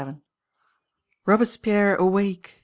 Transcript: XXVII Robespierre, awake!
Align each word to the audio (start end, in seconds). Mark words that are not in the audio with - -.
XXVII 0.01 0.17
Robespierre, 1.27 1.95
awake! 1.95 2.59